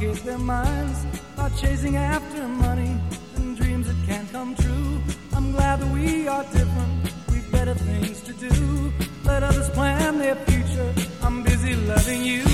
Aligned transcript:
Their 0.00 0.38
minds 0.38 1.04
by 1.36 1.50
chasing 1.50 1.94
after 1.94 2.48
money 2.48 2.98
and 3.36 3.54
dreams 3.56 3.86
that 3.86 3.96
can't 4.06 4.32
come 4.32 4.54
true. 4.54 4.98
I'm 5.34 5.52
glad 5.52 5.80
that 5.80 5.92
we 5.92 6.26
are 6.26 6.42
different, 6.44 7.12
we've 7.30 7.52
better 7.52 7.74
things 7.74 8.22
to 8.22 8.32
do. 8.32 8.92
Let 9.24 9.42
others 9.42 9.68
plan 9.70 10.18
their 10.18 10.36
future, 10.36 10.94
I'm 11.22 11.42
busy 11.42 11.74
loving 11.74 12.24
you. 12.24 12.44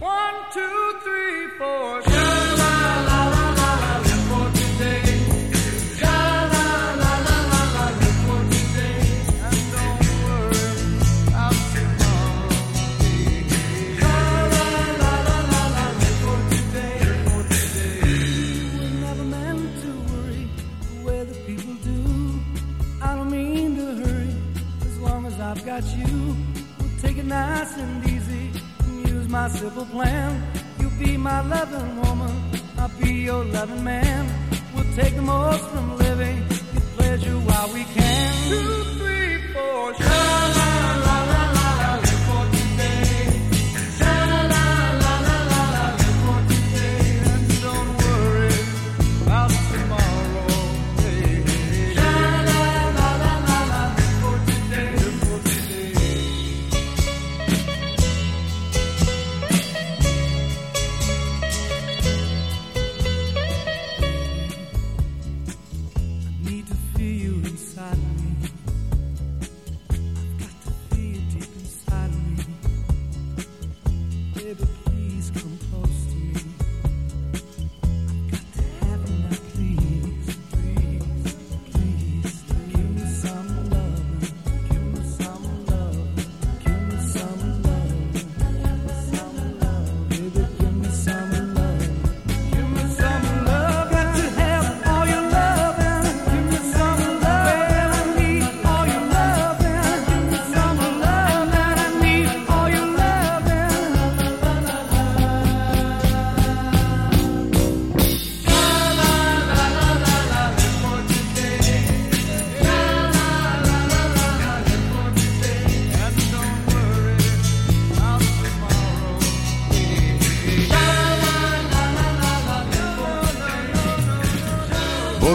One, 0.00 0.34
two, 0.52 0.94
three, 1.04 1.48
four. 1.58 2.73
Nice 27.28 27.76
and 27.76 28.04
easy 28.06 28.52
use 29.06 29.28
my 29.28 29.48
simple 29.48 29.86
plan. 29.86 30.42
You'll 30.78 30.98
be 30.98 31.16
my 31.16 31.40
loving 31.40 32.00
woman, 32.02 32.32
I'll 32.78 32.90
be 33.00 33.12
your 33.12 33.44
loving 33.44 33.82
man. 33.82 34.26
We'll 34.74 34.92
take 34.94 35.14
the 35.16 35.22
most 35.22 35.64
from 35.70 35.96
living, 35.96 36.46
get 36.48 36.82
pleasure 36.96 37.38
while 37.48 37.72
we 37.72 37.84
can. 37.84 38.48
Two, 38.48 38.84
three, 38.98 39.52
four, 39.52 39.94
sha-la-la-la-la, 39.94 41.24
live 41.24 41.33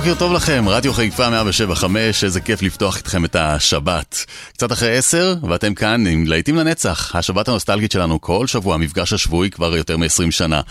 בוקר 0.09 0.19
טוב 0.19 0.33
לכם, 0.33 0.65
רדיו 0.67 0.93
חיפה 0.93 1.29
175, 1.29 2.23
איזה 2.23 2.41
כיף 2.41 2.61
לפתוח 2.61 2.97
איתכם 2.97 3.25
את 3.25 3.35
השבת. 3.35 4.25
קצת 4.53 4.71
אחרי 4.71 4.97
עשר, 4.97 5.35
ואתם 5.49 5.73
כאן 5.73 6.07
עם 6.07 6.27
להיטים 6.27 6.55
לנצח, 6.55 7.15
השבת 7.15 7.47
הנוסטלגית 7.47 7.91
שלנו 7.91 8.21
כל 8.21 8.47
שבוע, 8.47 8.75
המפגש 8.75 9.13
השבועי 9.13 9.49
כבר 9.49 9.77
יותר 9.77 9.97
מ-20 9.97 10.31
שנה. 10.31 10.61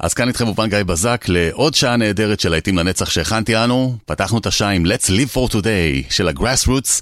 אז 0.00 0.14
כאן 0.14 0.28
איתכם 0.28 0.48
אופן 0.48 0.68
גיא 0.68 0.82
בזק 0.82 1.24
לעוד 1.28 1.74
שעה 1.74 1.96
נהדרת 1.96 2.40
של 2.40 2.50
להיטים 2.50 2.78
לנצח 2.78 3.10
שהכנתי 3.10 3.54
לנו. 3.54 3.96
פתחנו 4.06 4.38
את 4.38 4.46
השעה 4.46 4.70
עם 4.70 4.86
Let's 4.86 5.08
Live 5.08 5.34
for 5.34 5.52
Today 5.52 6.10
של 6.10 6.28
הגראס 6.28 6.66
רוטס, 6.66 7.00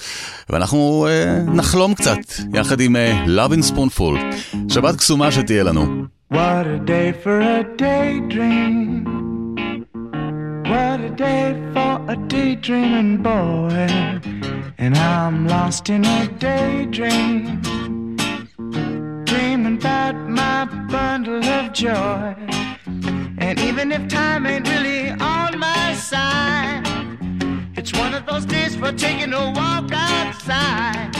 ואנחנו 0.50 1.06
אה, 1.10 1.38
נחלום 1.54 1.94
קצת, 1.94 2.18
יחד 2.54 2.80
עם 2.80 2.96
אה, 2.96 3.24
Love 3.26 3.52
in 3.52 3.72
Spoonful. 3.72 4.34
שבת 4.68 4.96
קסומה 4.96 5.32
שתהיה 5.32 5.62
לנו. 5.62 6.04
What 6.32 6.36
a 6.36 6.88
day 6.88 7.24
for 7.24 7.40
a 7.40 7.82
daydream. 7.82 9.22
What 10.72 11.00
a 11.00 11.10
day 11.10 11.52
for 11.74 11.81
a 12.12 12.16
daydreaming 12.28 13.22
boy. 13.22 13.88
And 14.76 14.94
I'm 14.98 15.46
lost 15.48 15.88
in 15.88 16.04
a 16.04 16.28
daydream. 16.38 17.62
Dreaming 19.24 19.78
about 19.78 20.16
my 20.28 20.66
bundle 20.90 21.42
of 21.42 21.72
joy. 21.72 22.34
And 23.38 23.58
even 23.60 23.92
if 23.92 24.08
time 24.08 24.46
ain't 24.46 24.68
really 24.68 25.08
on 25.08 25.58
my 25.58 25.94
side, 25.94 26.82
it's 27.76 27.92
one 27.94 28.12
of 28.12 28.26
those 28.26 28.44
days 28.44 28.76
for 28.76 28.92
taking 28.92 29.32
a 29.32 29.44
walk 29.58 29.90
outside. 29.92 31.16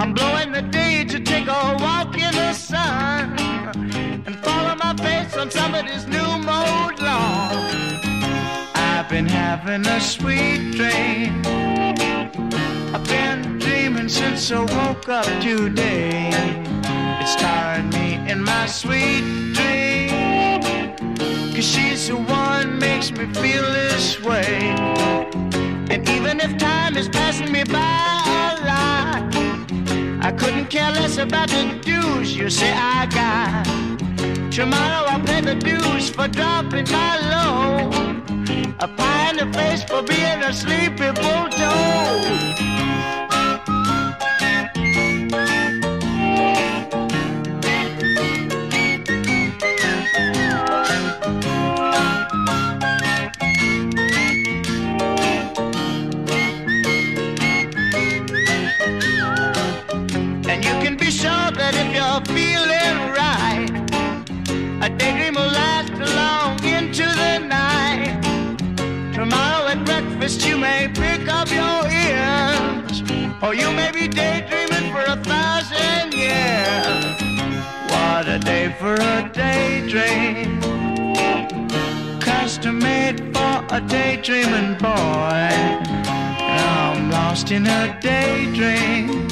I'm 0.00 0.14
blowing 0.14 0.52
the 0.52 0.62
day 0.62 1.04
to 1.04 1.20
take 1.20 1.48
a 1.48 1.76
walk 1.84 2.14
in 2.14 2.32
the 2.32 2.54
sun 2.54 3.38
and 4.26 4.34
follow 4.36 4.74
my 4.76 4.94
face 4.96 5.36
on 5.36 5.50
somebody's 5.50 6.06
new 6.06 6.30
mowed 6.48 6.98
lawn. 6.98 8.07
Been 9.18 9.26
having 9.26 9.84
a 9.84 10.00
sweet 10.00 10.76
dream. 10.76 11.42
I've 12.94 13.04
been 13.08 13.58
dreaming 13.58 14.08
since 14.08 14.52
I 14.52 14.60
woke 14.60 15.08
up 15.08 15.26
today. 15.42 16.30
It's 17.20 17.34
tiring 17.34 17.90
me 17.90 18.30
in 18.30 18.44
my 18.44 18.66
sweet 18.66 19.24
dream. 19.54 20.60
Cause 21.52 21.64
she's 21.64 22.06
the 22.06 22.14
one 22.14 22.78
makes 22.78 23.10
me 23.10 23.26
feel 23.34 23.64
this 23.72 24.22
way. 24.22 24.60
And 25.90 26.08
even 26.10 26.38
if 26.38 26.56
time 26.56 26.96
is 26.96 27.08
passing 27.08 27.50
me 27.50 27.64
by 27.64 27.74
a 27.76 28.66
lot, 28.70 29.34
I 30.24 30.30
couldn't 30.30 30.66
care 30.66 30.92
less 30.92 31.18
about 31.18 31.48
the 31.48 31.76
dues 31.82 32.36
you 32.36 32.48
say 32.48 32.72
I 32.72 33.06
got. 33.06 33.64
Tomorrow 34.52 35.06
I'll 35.10 35.24
pay 35.26 35.40
the 35.40 35.56
dues 35.56 36.08
for 36.08 36.28
dropping 36.28 36.88
my 36.92 37.16
load. 37.32 38.37
A 38.48 38.88
pie 38.88 39.30
in 39.30 39.36
the 39.36 39.58
face 39.58 39.84
for 39.84 40.02
being 40.02 40.42
a 40.42 40.52
sleepy 40.54 41.12
bulldog. 41.12 42.67
Oh, 73.40 73.52
you 73.52 73.70
may 73.70 73.92
be 73.92 74.08
daydreaming 74.08 74.90
for 74.92 75.00
a 75.02 75.14
thousand 75.22 76.12
years. 76.12 77.22
What 77.88 78.26
a 78.26 78.40
day 78.40 78.74
for 78.80 78.94
a 78.94 79.30
daydream. 79.32 80.60
Custom 82.20 82.80
made 82.80 83.20
for 83.32 83.64
a 83.70 83.80
daydreaming 83.80 84.76
boy. 84.78 85.50
I'm 86.50 87.12
lost 87.12 87.52
in 87.52 87.68
a 87.68 87.96
daydream. 88.00 89.28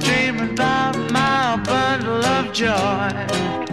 Dreaming 0.00 0.52
about 0.52 0.96
my 1.12 1.62
bundle 1.66 2.24
of 2.24 2.54
joy. 2.54 3.67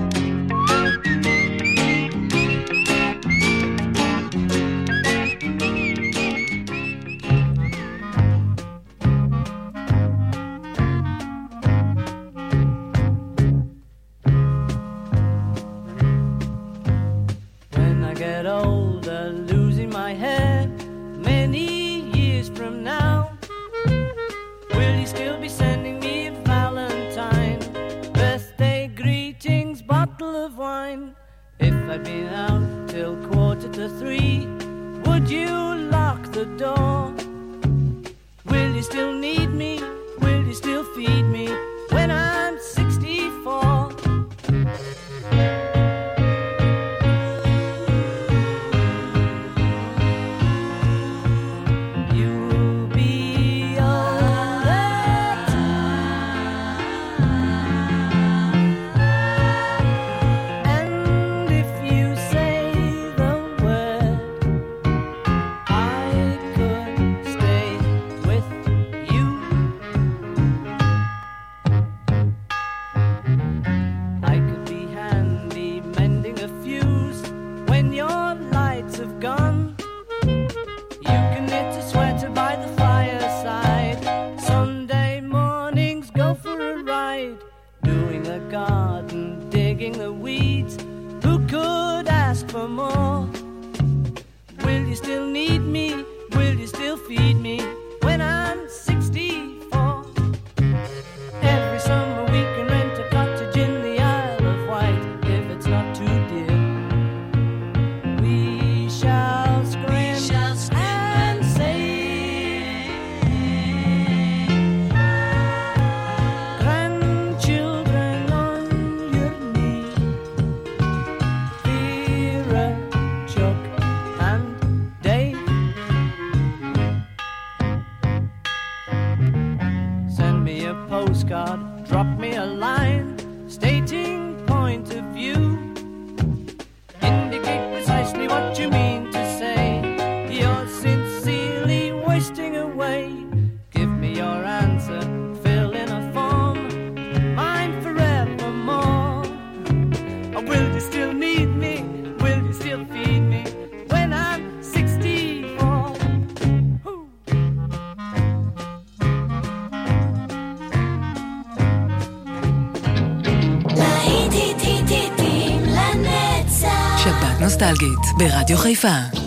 ברדיו 168.18 168.58
חיפה. 168.58 169.25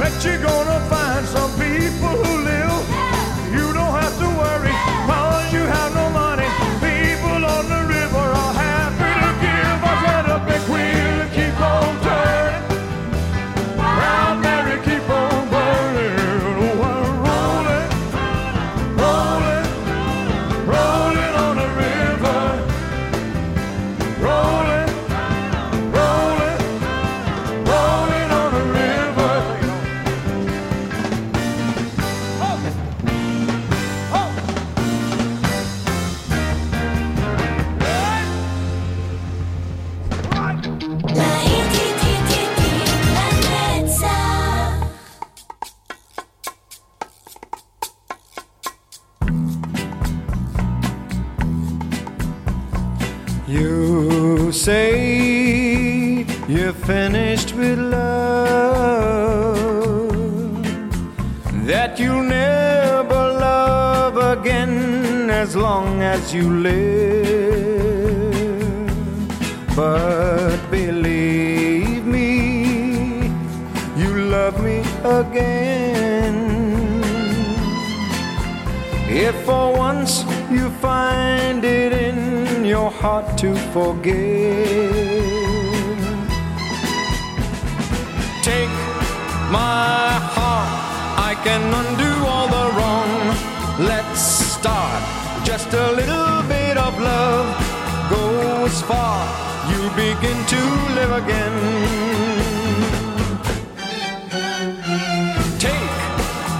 Bet 0.00 0.24
you're 0.24 0.38
gonna 0.38 0.80
find 0.88 1.26
some 1.26 1.50
people 1.58 2.08
who 2.24 2.44
live. 2.44 2.59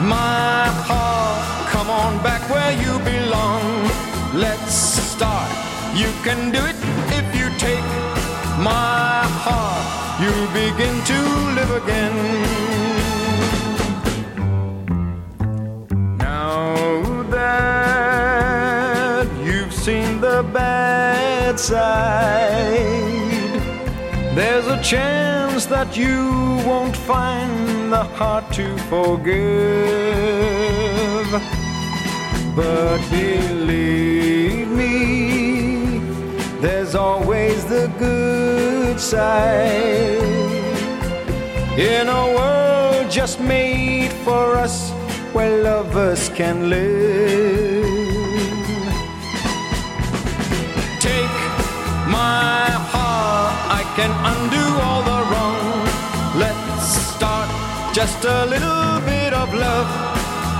My 0.02 0.64
heart, 0.88 1.68
come 1.68 1.90
on 1.90 2.22
back 2.22 2.48
where 2.48 2.72
you 2.72 2.98
belong. 3.04 3.90
Let's 4.32 4.74
start. 4.74 5.50
You 5.94 6.10
can 6.24 6.50
do 6.50 6.64
it 6.64 6.76
if 7.18 7.34
you 7.38 7.50
take 7.58 7.84
my 8.64 9.24
heart. 9.44 9.84
You'll 10.22 10.48
begin 10.54 11.02
to 11.04 11.20
live 11.54 11.72
again. 11.82 12.16
Now 16.16 17.02
that 17.30 19.26
you've 19.44 19.74
seen 19.74 20.20
the 20.22 20.42
bad 20.50 21.60
side 21.60 22.99
there's 24.34 24.66
a 24.68 24.80
chance 24.82 25.66
that 25.66 25.96
you 25.96 26.30
won't 26.64 26.96
find 26.96 27.92
the 27.92 28.04
heart 28.04 28.52
to 28.52 28.76
forgive. 28.88 29.40
But 32.54 32.98
believe 33.10 34.68
me, 34.68 35.98
there's 36.60 36.94
always 36.94 37.64
the 37.64 37.90
good 37.98 39.00
side. 39.00 40.22
In 41.76 42.08
a 42.08 42.26
world 42.36 43.10
just 43.10 43.40
made 43.40 44.12
for 44.24 44.54
us, 44.54 44.90
where 45.32 45.62
lovers 45.62 46.28
can 46.28 46.68
live. 46.68 47.84
Take 51.00 51.36
my 52.06 52.69
I 53.72 53.82
can 53.94 54.10
undo 54.32 54.64
all 54.84 55.02
the 55.10 55.20
wrong. 55.30 55.62
Let's 56.44 56.88
start. 57.14 57.48
Just 57.94 58.24
a 58.24 58.46
little 58.46 59.00
bit 59.06 59.32
of 59.32 59.54
love 59.54 59.90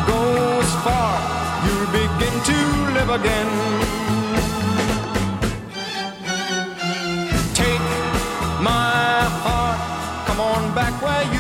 goes 0.07 0.71
far. 0.85 1.19
You'll 1.65 1.91
begin 2.01 2.35
to 2.51 2.59
live 2.97 3.11
again. 3.21 3.51
Take 7.53 7.87
my 8.63 9.27
heart. 9.43 9.81
Come 10.27 10.41
on 10.41 10.75
back 10.75 10.95
where 11.03 11.25
you. 11.35 11.40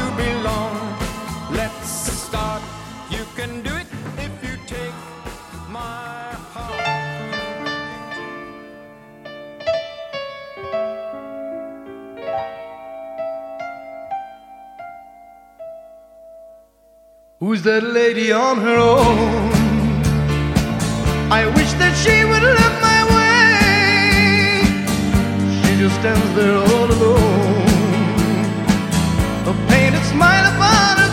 Who's 17.51 17.63
that 17.63 17.83
lady 17.83 18.31
on 18.31 18.59
her 18.59 18.79
own? 18.79 19.51
I 21.33 21.47
wish 21.57 21.73
that 21.83 21.95
she 21.99 22.23
would 22.31 22.45
live 22.59 22.77
my 22.91 23.01
way. 23.11 24.63
She 25.59 25.71
just 25.83 25.97
stands 25.99 26.31
there 26.39 26.55
all 26.55 26.89
alone. 26.97 27.67
A 29.51 29.55
painted 29.67 30.05
smile 30.15 30.47
upon 30.55 30.93
her 31.03 31.10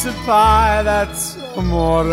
pizza 0.00 0.18
pie, 0.24 0.82
that's 0.82 1.36
amore. 1.56 2.04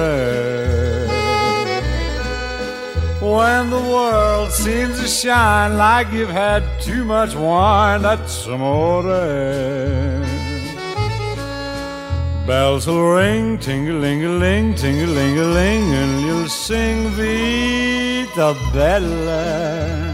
When 3.22 3.70
the 3.70 3.80
world 3.80 4.52
seems 4.52 5.00
to 5.00 5.08
shine 5.08 5.78
like 5.78 6.12
you've 6.12 6.30
had 6.30 6.64
too 6.82 7.06
much 7.06 7.34
wine, 7.36 8.02
that's 8.02 8.46
amore. 8.48 9.04
Bells 12.46 12.88
will 12.88 13.10
ring, 13.10 13.58
ting-a-ling-a-ling, 13.58 14.76
ting-a-ling-a-ling, 14.76 15.94
and 15.94 16.22
you'll 16.26 16.50
sing 16.50 17.10
Vita 17.12 18.54
Bella. 18.74 20.14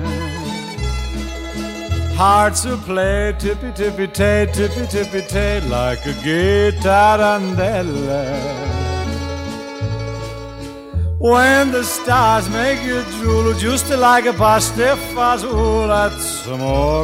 Hearts 2.15 2.65
will 2.65 2.77
play 2.77 3.33
tippy 3.39 3.62
tippy 3.75 4.07
tay, 4.07 4.47
tippy 4.53 4.85
tippy 4.87 5.21
tay, 5.21 5.61
like 5.61 6.05
a 6.05 6.13
gay 6.23 6.71
tarantella. 6.81 8.23
When 11.17 11.71
the 11.71 11.83
stars 11.83 12.49
make 12.49 12.83
you 12.83 13.01
drool, 13.15 13.53
just 13.53 13.89
like 13.89 14.25
a 14.25 14.33
pasta 14.33 14.97
fazool, 15.13 15.87
that's 15.87 16.45
amore. 16.47 17.03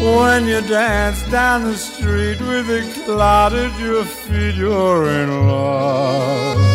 When 0.00 0.46
you 0.46 0.60
dance 0.62 1.22
down 1.30 1.64
the 1.64 1.76
street 1.76 2.40
with 2.40 2.68
a 2.70 2.82
cloud 3.04 3.52
at 3.52 3.78
your 3.78 4.04
feet, 4.04 4.54
you're 4.54 5.08
in 5.08 5.46
love. 5.46 6.69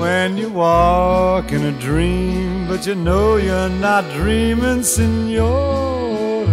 When 0.00 0.38
you 0.38 0.48
walk 0.48 1.52
in 1.52 1.62
a 1.62 1.72
dream, 1.72 2.66
but 2.66 2.86
you 2.86 2.94
know 2.94 3.36
you're 3.36 3.68
not 3.68 4.04
dreaming, 4.14 4.82
signore. 4.82 6.46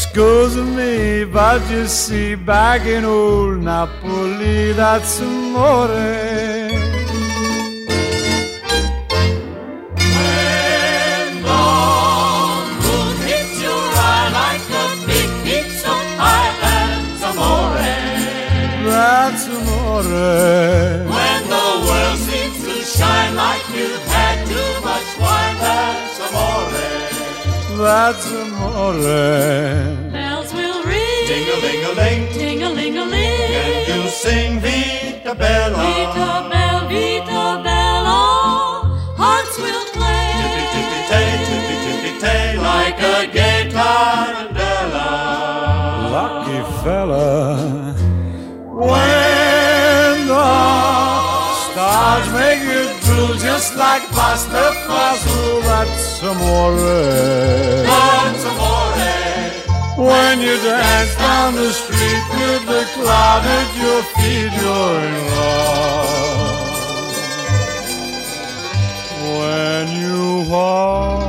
Scusa 0.00 0.64
me, 0.74 1.24
but 1.24 1.60
you 1.70 1.86
see, 1.86 2.34
back 2.34 2.86
in 2.86 3.04
old 3.04 3.58
Napoli, 3.62 4.72
that's 4.72 5.20
amore. 5.20 6.43
Amore. 20.14 21.10
When 21.14 21.42
the 21.54 21.66
world 21.86 22.18
seems 22.28 22.58
to 22.64 22.74
shine 22.96 23.34
like 23.36 23.64
you've 23.76 24.06
had 24.16 24.36
too 24.46 24.70
much 24.88 25.08
wine, 25.22 25.56
that's 25.64 26.18
amore. 26.26 26.70
That's 27.84 28.26
amore. 28.42 28.94
Bells 30.12 30.50
will 30.54 30.82
ring, 30.84 31.26
Ding-a-ling-a-ling, 31.30 32.22
ting-a-ling-a-ling. 32.32 33.50
and 33.62 33.88
you'll 33.88 34.08
sing 34.08 34.60
Vita 34.60 35.34
Bella. 35.34 35.76
Vita 35.76 36.30
Bell, 36.50 36.80
Vita 36.88 37.44
Bella, 37.66 38.20
hearts 39.22 39.56
will 39.58 39.84
play. 39.96 40.26
Tippy 40.40 40.62
tippy 40.74 41.00
tay, 41.10 41.28
tippy 41.48 41.76
tippy 41.84 42.12
tay, 42.20 42.44
like 42.58 42.98
a 43.14 43.16
gay 43.36 43.60
tarantella. 43.74 45.08
lucky 46.14 46.60
fella. 46.84 47.33
Just 53.64 53.76
like 53.78 54.04
pasta 54.10 54.64
fazool, 54.86 55.62
that's 55.62 56.22
amore. 56.22 56.76
That's 57.88 58.44
amore. 58.50 60.06
When 60.06 60.40
you 60.40 60.56
dance 60.68 61.14
down 61.16 61.54
the 61.54 61.72
street 61.72 62.24
with 62.38 62.66
the 62.66 62.84
cloud 62.94 63.44
at 63.58 63.68
your 63.82 64.02
feet, 64.14 64.52
you're 64.60 65.00
in 65.08 65.16
love. 65.34 66.62
When 69.38 69.84
you 70.02 70.18
walk 70.50 71.22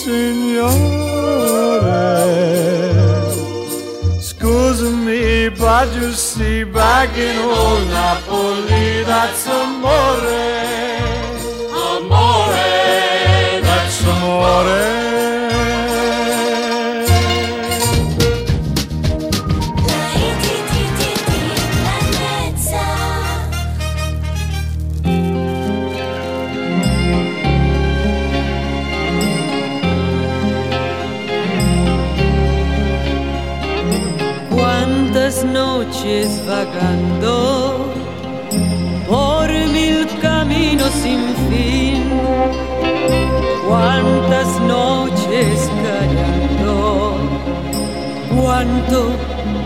signore. 0.00 1.12
Scusa 4.42 4.90
me, 4.90 5.50
but 5.50 5.94
you 5.94 6.10
see, 6.10 6.64
back 6.64 7.16
in 7.16 7.38
old 7.38 7.86
Napoli, 7.86 9.04
that's 9.04 9.46
amore. 9.46 10.51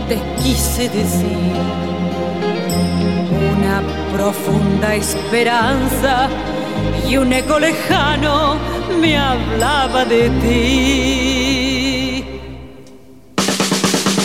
Te 0.07 0.17
quise 0.41 0.87
decir, 0.87 1.53
una 3.57 3.81
profunda 4.15 4.95
esperanza 4.95 6.29
y 7.09 7.17
un 7.17 7.33
eco 7.33 7.59
lejano 7.59 8.55
me 9.01 9.17
hablaba 9.17 10.05
de 10.05 10.29
ti. 10.41 12.23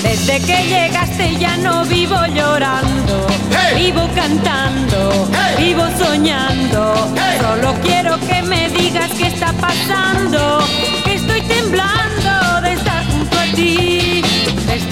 Desde 0.05 0.39
que 0.47 0.63
llegaste 0.69 1.37
ya 1.37 1.57
no 1.57 1.85
vivo 1.87 2.25
llorando, 2.33 3.27
vivo 3.75 4.09
cantando, 4.15 5.29
vivo 5.59 5.85
soñando. 5.99 6.95
Solo 7.41 7.75
quiero 7.83 8.21
que 8.21 8.41
me 8.43 8.69
digas 8.69 9.11
qué 9.19 9.27
está 9.27 9.53
pasando, 9.55 10.61
que 11.05 11.15
estoy 11.15 11.41
temblando 11.43 12.61
de 12.63 12.73
estar 12.75 13.05
junto 13.07 13.37
a 13.37 13.45
ti. 13.57 13.92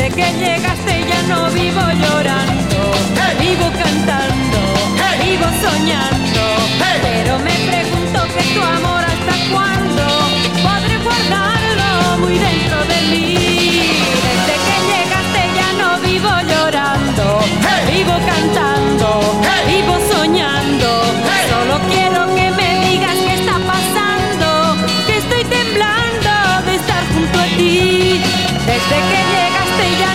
Desde 0.00 0.16
que 0.16 0.32
llegaste 0.32 1.04
ya 1.06 1.22
no 1.28 1.50
vivo 1.50 1.82
llorando, 2.00 2.80
vivo 3.38 3.70
cantando, 3.82 4.60
vivo 5.22 5.44
soñando. 5.60 6.42
Pero 7.02 7.38
me 7.40 7.52
pregunto 7.68 8.18
que 8.34 8.42
tu 8.54 8.62
amor 8.62 9.04
hasta 9.04 9.34
cuándo 9.52 10.04
podré 10.64 10.96
guardarlo 11.04 12.18
muy 12.20 12.38
dentro 12.38 12.78
de 12.86 12.98
mí. 13.10 13.34
Desde 14.24 14.54
que 14.64 14.76
llegaste 14.88 15.42
ya 15.60 15.70
no 15.80 16.00
vivo 16.00 16.30
llorando, 16.48 17.40
vivo 17.92 18.16
cantando, 18.24 19.08
vivo 19.68 19.98
soñando. 20.10 20.88
Solo 21.50 21.78
quiero 21.92 22.34
que 22.34 22.50
me 22.52 22.86
digas 22.88 23.16
qué 23.26 23.34
está 23.34 23.56
pasando, 23.72 24.76
que 25.06 25.18
estoy 25.18 25.44
temblando 25.44 26.32
de 26.64 26.74
estar 26.76 27.04
junto 27.12 27.38
a 27.38 27.44
ti. 27.58 28.22
Desde 28.64 28.96
que 29.10 29.20
llegaste 29.28 29.49
no 29.80 30.09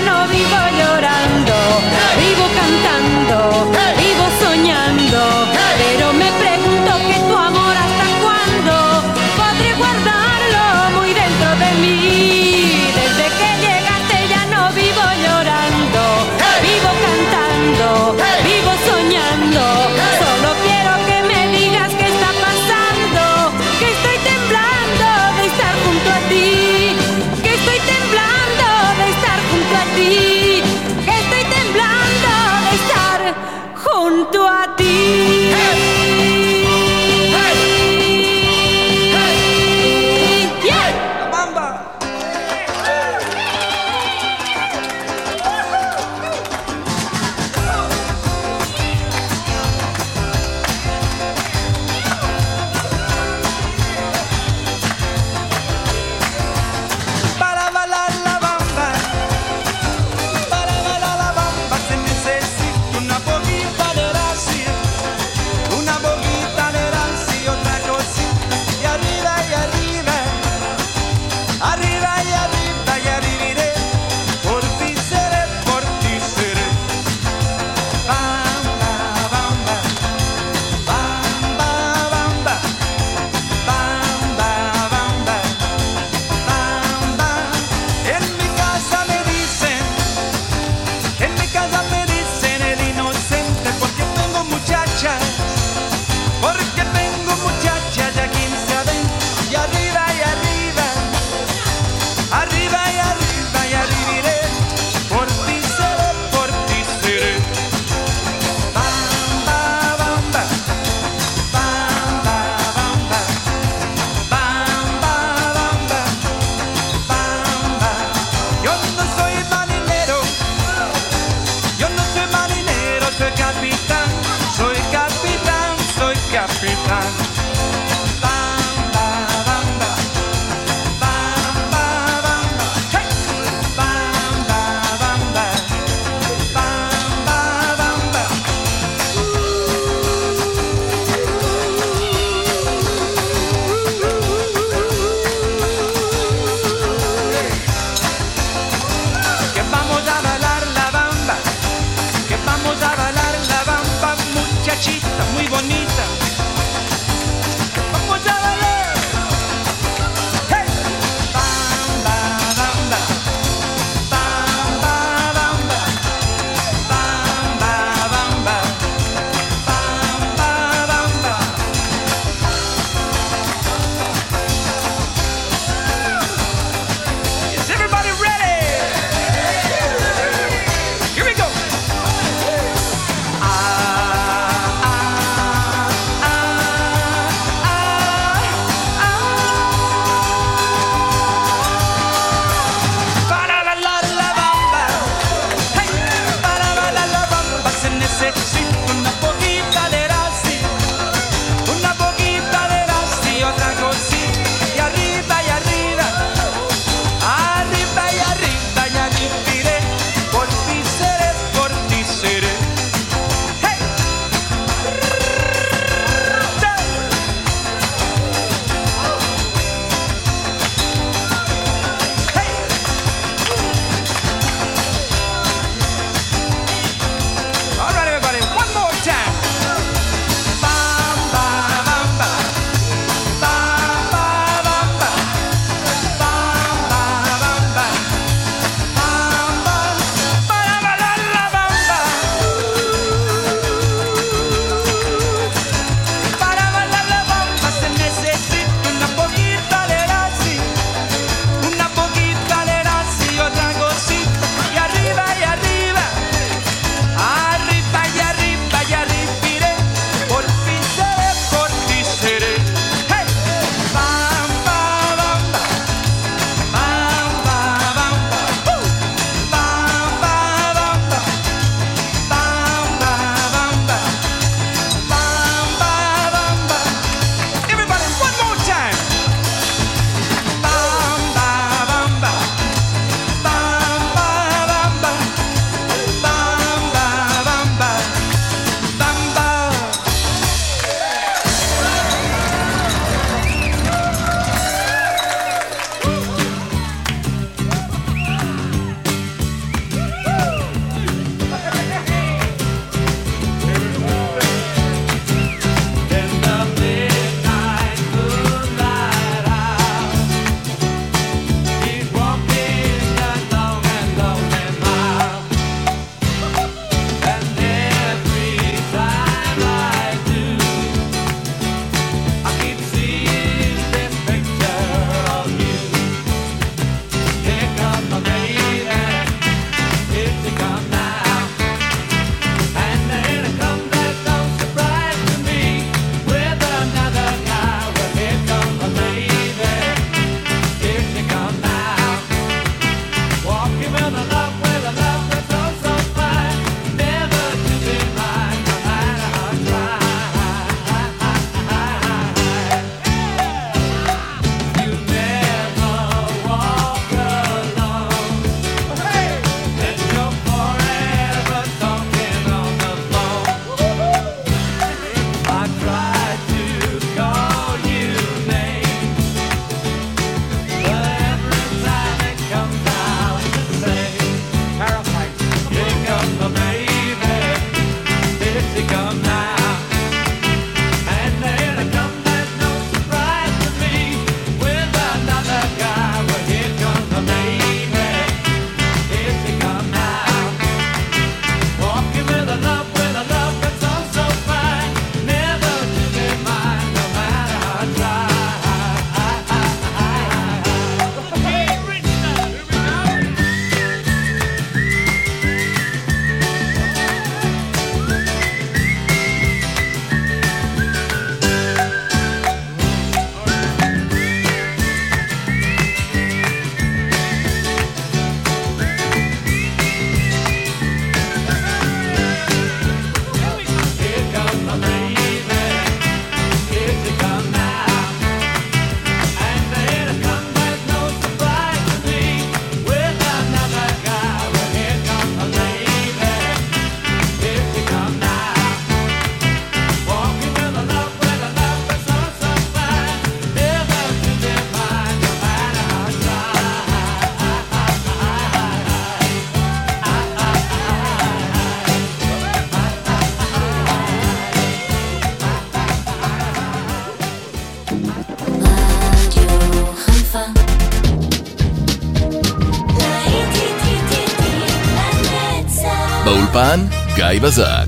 באולפן, 466.56 466.80
גיא 467.15 467.39
בזק. 467.41 467.85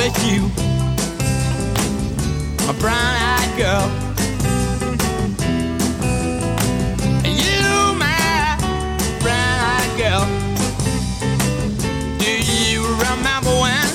With 0.00 0.18
you, 0.24 0.40
my 2.66 2.72
brown-eyed 2.80 3.52
girl. 3.58 3.86
You, 7.44 7.92
my 8.04 8.56
brown-eyed 9.20 9.92
girl. 10.00 10.24
Do 12.18 12.32
you 12.32 12.80
remember 13.04 13.52
when 13.64 13.88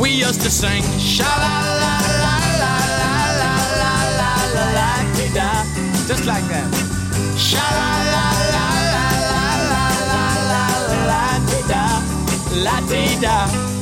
we 0.00 0.10
used 0.10 0.40
to 0.42 0.50
sing 0.50 0.84
sha 1.00 1.30
la 1.44 1.56
la 1.82 1.94
la 2.22 2.36
la 2.62 2.74
la 3.00 3.14
la 3.40 3.52
la 3.80 3.94
la 4.20 4.32
la 4.54 4.64
la 4.78 4.90
just 6.06 6.24
like 6.26 6.46
that. 6.52 6.68
Sha 7.36 7.66
la 7.78 7.92
la 8.14 8.26
la 8.54 8.66
la 8.94 9.06
la 9.32 9.46
la 9.72 9.84
la 10.12 10.24
la 10.52 10.64
la 11.10 11.22
da 11.72 11.84
la 12.64 12.76
dee 12.88 13.14
da. 13.20 13.36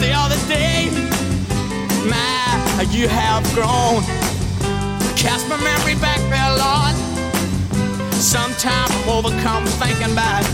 the 0.00 0.12
other 0.12 0.38
day. 0.48 0.90
My, 2.08 2.82
you 2.90 3.08
have 3.08 3.42
grown. 3.54 4.02
Cast 5.16 5.48
my 5.48 5.56
memory 5.56 5.94
back 5.96 6.20
there, 6.30 6.52
Lord. 6.56 6.94
Sometimes 8.14 8.90
I'm 8.90 9.08
overcome 9.08 9.64
thinking 9.80 10.12
about 10.12 10.44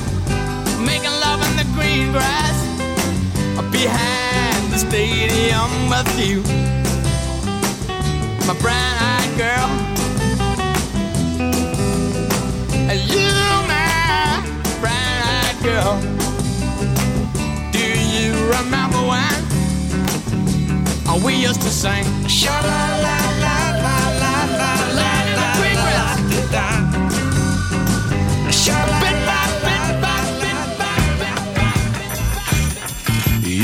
making 0.80 1.10
love 1.10 1.40
in 1.48 1.56
the 1.56 1.64
green 1.74 2.12
grass 2.12 2.56
behind 3.70 4.72
the 4.72 4.78
stadium 4.78 5.88
with 5.88 6.18
you, 6.18 6.42
my 8.46 8.54
brown-eyed 8.60 9.36
girl. 9.38 9.68
You, 12.92 13.32
my 13.68 14.78
brown-eyed 14.80 15.62
girl. 15.62 16.21
Remember 18.58 19.00
when 19.12 19.42
we 21.24 21.34
used 21.34 21.62
to 21.62 21.70
sing? 21.70 22.04
Sha 22.28 22.50
la 22.50 22.82
la 23.04 23.18
la 23.44 23.58
la 23.84 23.98
la 24.22 24.34
la 24.60 24.74
la 24.98 25.12
la 25.36 25.48
bit 25.60 25.76
by 29.26 29.42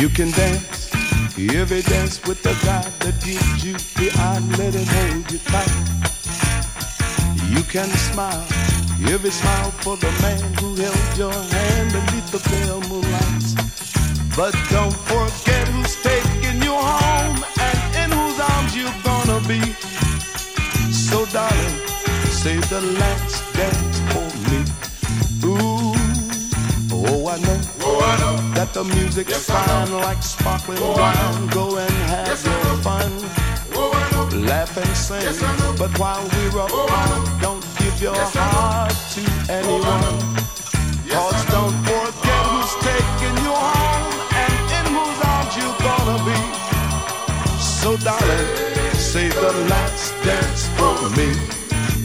You 0.01 0.09
can 0.09 0.31
dance, 0.31 0.91
every 1.37 1.83
dance 1.83 2.23
with 2.27 2.43
the 2.43 2.55
guy 2.65 2.89
that 3.01 3.21
gives 3.25 3.65
you 3.65 3.75
the 3.99 4.11
eye, 4.17 4.41
let 4.57 4.75
him 4.75 4.87
hold 4.87 5.31
you 5.33 5.39
tight. 5.53 5.75
You 7.51 7.63
can 7.65 7.89
smile, 8.09 8.47
every 9.13 9.31
smile 9.31 9.71
for 9.83 9.97
the 9.97 10.11
man 10.23 10.55
who 10.61 10.75
held 10.77 11.19
your 11.19 11.33
hand 11.33 11.93
beneath 11.93 12.31
the 12.31 12.39
pale 12.39 12.81
moonlights. 12.89 13.68
But 14.39 14.55
don't 14.71 14.95
forget 15.11 15.67
who's 15.67 15.97
taking 16.01 16.63
you 16.63 16.73
home 16.73 17.43
and 17.59 17.79
in 17.97 18.09
whose 18.17 18.39
arms 18.39 18.77
you're 18.77 19.01
gonna 19.03 19.41
be. 19.49 19.59
So 20.93 21.27
darling, 21.27 21.79
save 22.31 22.63
the 22.71 22.81
last 23.01 23.43
dance 23.55 23.99
for 24.13 24.29
me. 24.49 24.61
Ooh, 25.43 25.91
oh 26.93 27.27
I 27.27 27.41
know, 27.41 27.61
oh, 27.81 28.01
I 28.01 28.15
know. 28.21 28.55
that 28.55 28.73
the 28.73 28.85
music's 28.85 29.29
yes, 29.29 29.51
fine 29.51 29.93
like 29.95 30.23
sparkling 30.23 30.79
oh, 30.83 30.93
wine. 30.93 31.49
Go 31.49 31.77
and 31.77 31.91
have 32.07 32.29
yes, 32.29 32.45
your 32.47 32.77
fun. 32.87 33.11
Oh, 33.75 34.31
Laugh 34.35 34.77
and 34.77 34.97
sing, 34.97 35.21
yes, 35.21 35.41
but 35.77 35.91
while 35.99 36.23
we're 36.23 36.61
apart, 36.61 37.43
don't 37.43 37.67
give 37.81 38.01
your 38.01 38.15
heart 38.15 38.95
to 39.15 39.53
anyone. 39.53 40.58
Save 49.09 49.35
the 49.37 49.53
last 49.71 50.13
dance 50.23 50.69
for 50.77 51.09
me. 51.17 51.29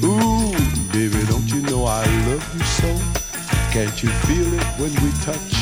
Ooh, 0.07 0.55
baby, 0.93 1.19
don't 1.27 1.49
you 1.51 1.61
know 1.63 1.83
I 1.83 2.05
love 2.29 2.47
you 2.55 2.63
so? 2.63 2.89
Can't 3.73 4.01
you 4.01 4.07
feel 4.23 4.47
it 4.53 4.63
when 4.79 4.93
we 5.03 5.11
touch? 5.27 5.53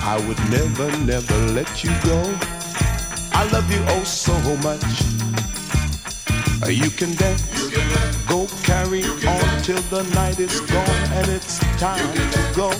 I 0.00 0.16
would 0.26 0.40
never, 0.48 0.88
never 1.04 1.36
let 1.52 1.84
you 1.84 1.90
go. 2.02 2.18
I 3.32 3.44
love 3.52 3.70
you 3.70 3.82
oh 3.88 4.02
so 4.04 4.32
much. 4.64 4.88
Uh, 6.64 6.70
You 6.70 6.88
can 6.88 7.14
dance, 7.16 7.44
go 8.26 8.46
carry 8.62 9.04
on 9.04 9.62
till 9.62 9.82
the 9.92 10.04
night 10.14 10.40
is 10.40 10.58
gone 10.72 11.02
and 11.20 11.28
it's 11.28 11.58
time 11.76 12.08
to 12.16 12.52
go. 12.56 12.70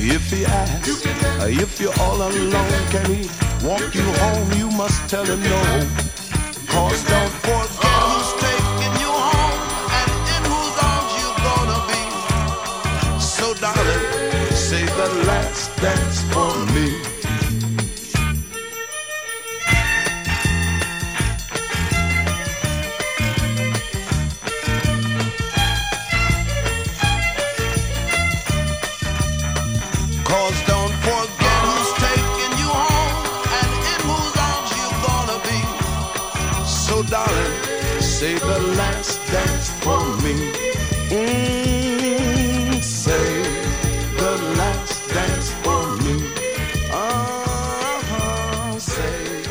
If 0.00 0.30
he 0.30 0.46
asks, 0.46 1.04
if 1.44 1.78
you're 1.78 1.98
all 2.00 2.16
alone, 2.16 2.82
can 2.88 3.04
he 3.14 3.28
walk 3.66 3.94
you 3.94 4.08
home? 4.24 4.52
You 4.52 4.70
must 4.70 4.98
tell 5.10 5.26
him 5.26 5.42
no. 5.42 6.21
Last 15.24 15.76
dance 15.76 16.22
for 16.32 16.72
me. 16.74 17.11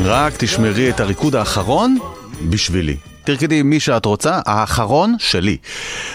רק 0.04 0.34
תשמרי 0.38 0.89
את 0.89 0.99
הריקוד 0.99 1.36
האחרון 1.36 1.97
בשבילי. 2.49 2.95
תרקדי 3.24 3.60
עם 3.60 3.70
מי 3.70 3.80
שאת 3.80 4.06
רוצה, 4.06 4.39
האחרון 4.45 5.16
שלי. 5.20 5.58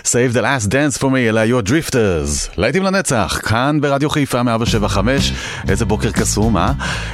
Save 0.03 0.35
the 0.35 0.41
last 0.41 0.69
dance 0.69 0.99
for 0.99 1.05
me, 1.05 1.17
אלה 1.17 1.41
היו 1.41 1.59
הדריפטרס. 1.59 2.51
להיטים 2.57 2.83
לנצח, 2.83 3.41
כאן 3.43 3.79
ברדיו 3.81 4.11
חיפה 4.11 4.43
175, 4.43 5.33
איזה 5.69 5.85
בוקר 5.85 6.11
קסום, 6.11 6.57
אה? 6.57 6.73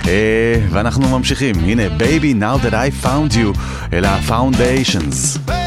אה 0.08 0.54
ואנחנו 0.70 1.18
ממשיכים, 1.18 1.54
הנה, 1.58 1.82
Baby 1.98 2.40
Now 2.40 2.66
That 2.66 2.72
I 2.72 3.04
Found 3.06 3.34
You, 3.34 3.58
אלה 3.92 4.10
ה-Foundations. 4.10 5.48
You 5.48 5.61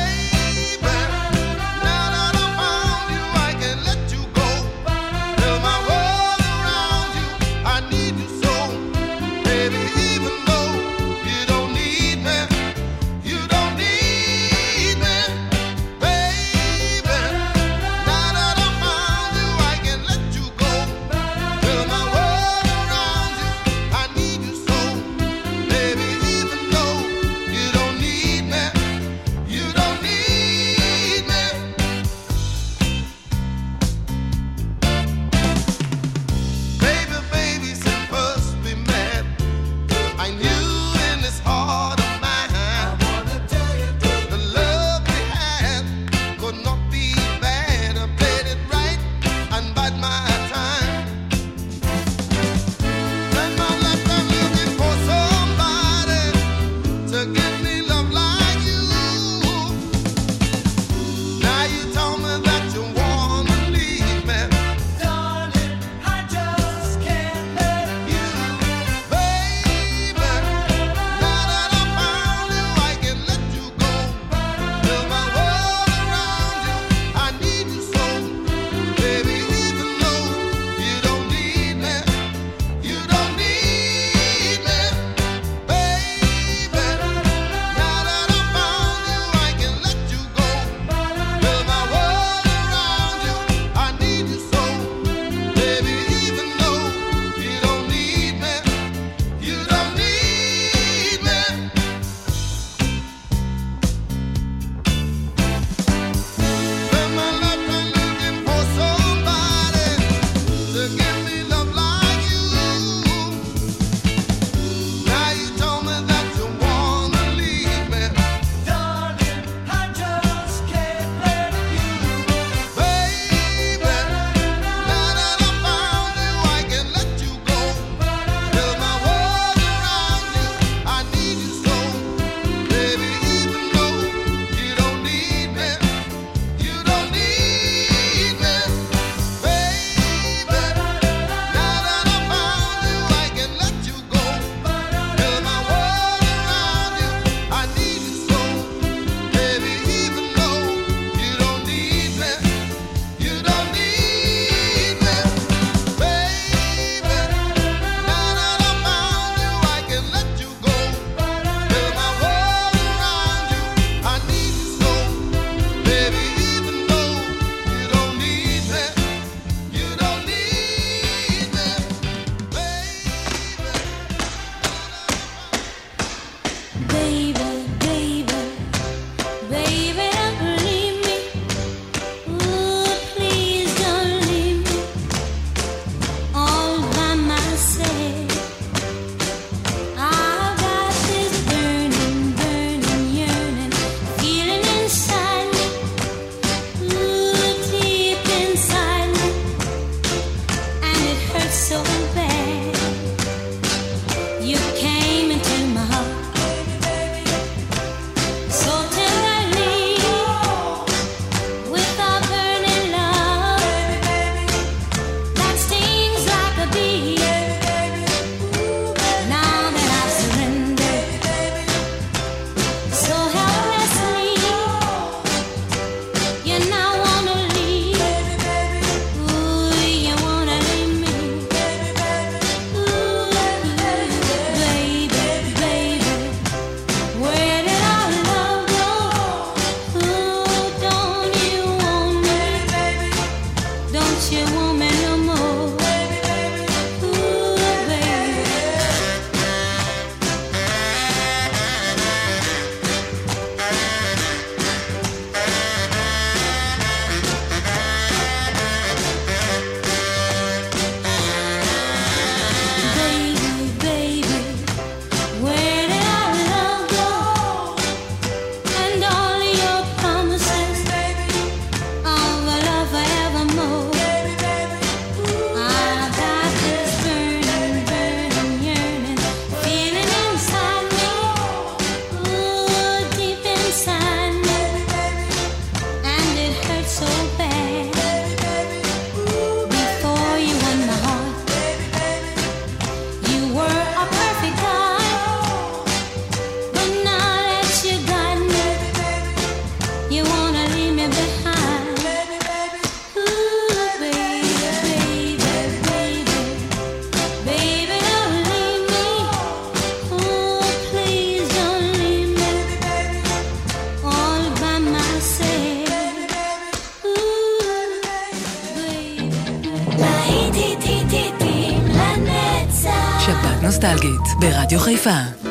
Radio 324.65 324.79
Rijva. 324.79 325.44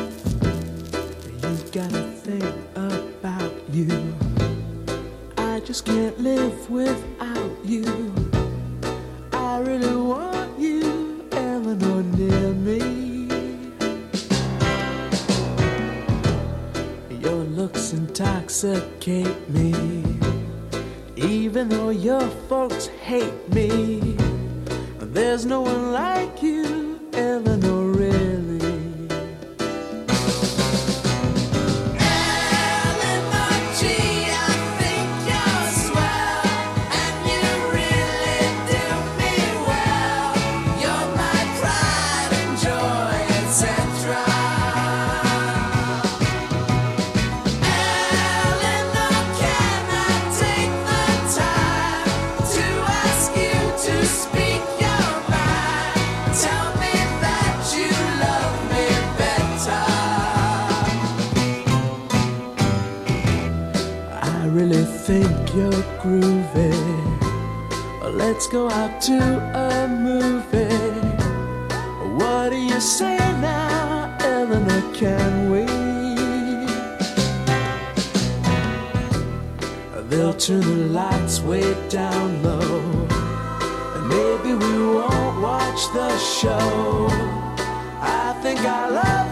They'll 80.25 80.33
turn 80.33 80.61
the 80.61 80.87
lights 80.87 81.39
way 81.39 81.61
down 81.87 82.41
low. 82.41 82.81
And 83.93 84.07
maybe 84.09 84.55
we 84.55 84.95
won't 84.95 85.39
watch 85.39 85.81
the 85.93 86.17
show. 86.17 87.05
I 88.01 88.35
think 88.41 88.59
I 88.61 88.89
love 88.89 89.24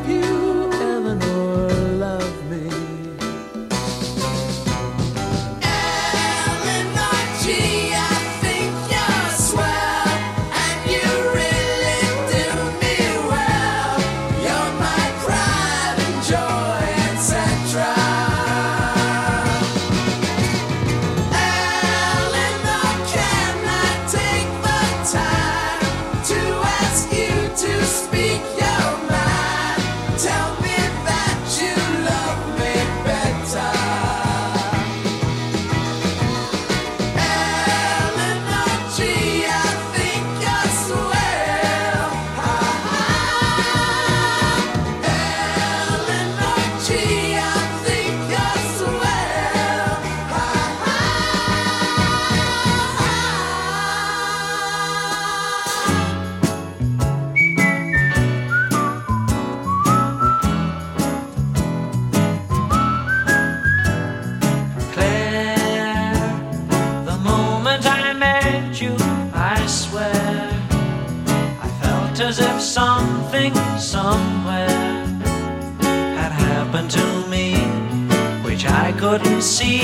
see. 79.53 79.81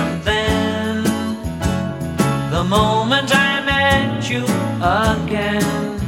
And 0.00 0.20
then, 0.24 1.04
the 2.50 2.64
moment 2.64 3.30
I 3.32 3.62
met 3.64 4.28
you 4.28 4.42
again, 4.82 6.00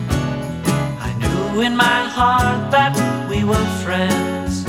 I 1.08 1.10
knew 1.20 1.60
in 1.60 1.76
my 1.76 2.00
heart 2.16 2.72
that 2.72 2.94
we 3.30 3.44
were 3.44 3.68
friends. 3.84 4.64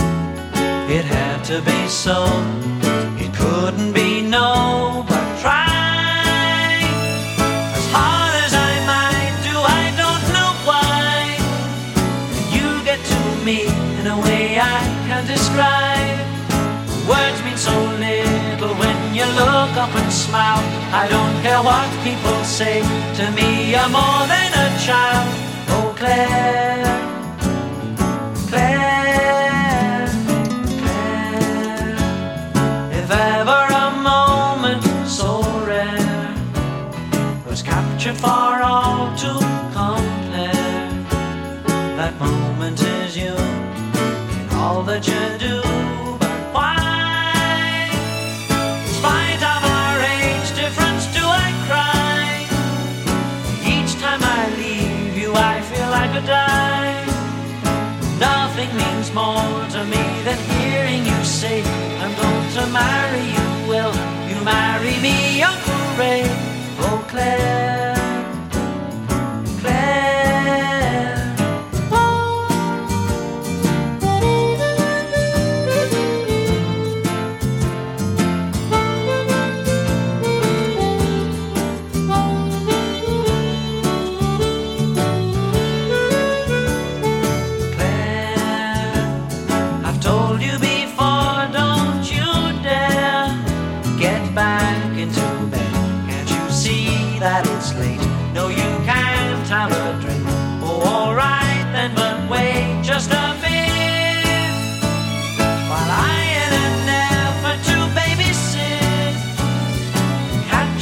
It 0.98 1.06
had 1.06 1.44
to 1.46 1.62
be 1.62 1.88
so. 1.88 2.59
smile. 20.30 20.64
I 21.02 21.08
don't 21.14 21.36
care 21.44 21.62
what 21.70 21.88
people 22.04 22.40
say, 22.44 22.82
to 23.20 23.26
me 23.38 23.76
I'm 23.76 23.92
more 23.92 24.24
than 24.34 24.50
a 24.66 24.68
child. 24.86 25.28
Oh, 25.74 25.94
Claire. 25.98 26.68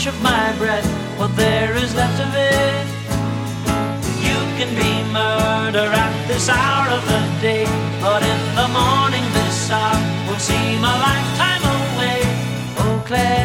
of 0.07 0.21
my 0.21 0.55
breath, 0.57 0.87
what 1.19 1.35
there 1.35 1.75
is 1.75 1.93
left 1.93 2.19
of 2.21 2.31
it. 2.33 2.87
You 4.27 4.37
can 4.57 4.71
be 4.81 4.91
murder 5.11 5.87
at 6.03 6.27
this 6.27 6.47
hour 6.47 6.87
of 6.97 7.03
the 7.11 7.21
day, 7.41 7.65
but 8.01 8.23
in 8.23 8.41
the 8.55 8.67
morning 8.79 9.25
this 9.33 9.69
hour 9.69 9.99
will 10.27 10.39
seem 10.39 10.79
a 10.79 10.95
lifetime 11.07 11.63
away. 11.77 12.21
Oh, 12.79 13.03
Claire. 13.05 13.36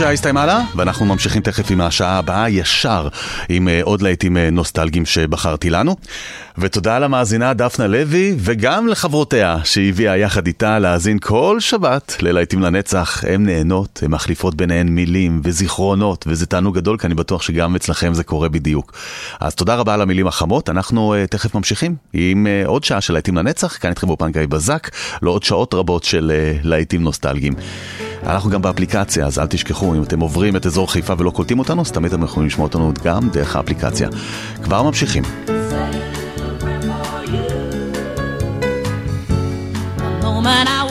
השעה 0.00 0.12
הסתיימה 0.12 0.46
לה, 0.46 0.60
ואנחנו 0.76 1.06
ממשיכים 1.06 1.42
תכף 1.42 1.70
עם 1.70 1.80
השעה 1.80 2.18
הבאה 2.18 2.48
ישר, 2.48 3.08
עם 3.48 3.68
אה, 3.68 3.80
עוד 3.82 4.02
להיטים 4.02 4.36
אה, 4.36 4.50
נוסטלגיים 4.50 5.06
שבחרתי 5.06 5.70
לנו. 5.70 5.96
ותודה 6.60 6.98
למאזינה 6.98 7.54
דפנה 7.54 7.86
לוי, 7.86 8.34
וגם 8.38 8.88
לחברותיה 8.88 9.56
שהביאה 9.64 10.16
יחד 10.16 10.46
איתה 10.46 10.78
להאזין 10.78 11.18
כל 11.18 11.56
שבת 11.60 12.16
ללהיטים 12.22 12.62
לנצח. 12.62 13.24
הן 13.24 13.46
נהנות, 13.46 14.00
הן 14.02 14.10
מחליפות 14.10 14.54
ביניהן 14.54 14.88
מילים 14.88 15.40
וזיכרונות, 15.44 16.24
וזה 16.28 16.46
תענוג 16.46 16.74
גדול, 16.74 16.98
כי 16.98 17.06
אני 17.06 17.14
בטוח 17.14 17.42
שגם 17.42 17.76
אצלכם 17.76 18.14
זה 18.14 18.24
קורה 18.24 18.48
בדיוק. 18.48 18.92
אז 19.40 19.54
תודה 19.54 19.74
רבה 19.74 19.94
על 19.94 20.00
המילים 20.02 20.26
החמות, 20.26 20.70
אנחנו 20.70 21.14
uh, 21.14 21.26
תכף 21.26 21.54
ממשיכים 21.54 21.96
עם 22.12 22.46
uh, 22.46 22.68
עוד 22.68 22.84
שעה 22.84 23.00
של 23.00 23.12
להיטים 23.12 23.36
לנצח, 23.36 23.76
כאן 23.80 23.90
איתכם 23.90 24.06
באופן 24.06 24.32
גיא 24.32 24.46
בזק, 24.46 24.90
לעוד 25.22 25.42
שעות 25.42 25.74
רבות 25.74 26.04
של 26.04 26.32
uh, 26.32 26.66
להיטים 26.66 27.02
נוסטלגיים. 27.02 27.52
אנחנו 28.26 28.50
גם 28.50 28.62
באפליקציה, 28.62 29.26
אז 29.26 29.38
אל 29.38 29.46
תשכחו, 29.46 29.94
אם 29.94 30.02
אתם 30.02 30.20
עוברים 30.20 30.56
את 30.56 30.66
אזור 30.66 30.92
חיפה 30.92 31.14
ולא 31.18 31.30
קולטים 31.30 31.58
אותנו, 31.58 31.82
אז 31.82 31.92
תמיד 31.92 32.12
אתם 32.12 32.22
יכולים 32.22 32.46
לשמוע 32.46 32.66
אותנו 32.66 32.92
גם 33.04 33.28
דרך 33.28 33.56
האפליקציה. 33.56 34.08
כבר 34.62 34.82
ממשיכים. 34.82 35.22
woman 40.40 40.68
I 40.68 40.89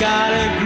gotta 0.00 0.65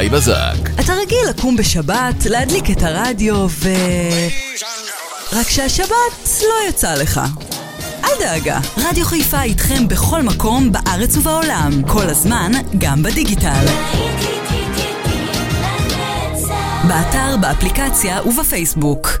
גיא 0.00 0.10
בזק. 0.10 0.80
אתה 0.80 0.92
רגיל 0.92 1.18
לקום 1.30 1.56
בשבת, 1.56 2.26
להדליק 2.26 2.70
את 2.70 2.82
הרדיו 2.82 3.46
ו... 3.50 3.68
רק 5.32 5.48
שהשבת 5.48 6.28
לא 6.42 6.68
יצא 6.68 6.94
לך. 6.94 7.20
אל 8.04 8.10
דאגה, 8.20 8.60
רדיו 8.76 9.04
חיפה 9.04 9.42
איתכם 9.42 9.88
בכל 9.88 10.22
מקום 10.22 10.72
בארץ 10.72 11.16
ובעולם, 11.16 11.82
כל 11.88 12.08
הזמן, 12.08 12.52
גם 12.78 13.02
בדיגיטל. 13.02 13.64
באתר, 16.88 17.36
באפליקציה 17.40 18.22
ובפייסבוק. 18.26 19.17